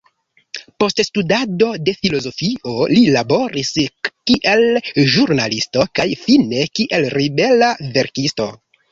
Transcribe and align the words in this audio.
Post 0.83 1.01
studado 1.07 1.65
de 1.89 1.93
filozofio 1.97 2.71
li 2.91 3.03
laboris 3.15 3.69
kiel 4.31 4.63
ĵurnalisto 5.17 5.85
kaj 5.99 6.07
fine 6.23 6.63
kiel 6.79 7.05
libera 7.19 7.69
verkisto. 7.99 8.49